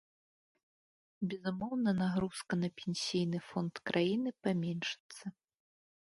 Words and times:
Безумоўна, 1.33 1.89
нагрузка 1.99 2.53
на 2.61 2.69
пенсійны 2.79 3.39
фонд 3.49 3.73
краіны 3.91 4.29
паменшыцца. 4.47 5.25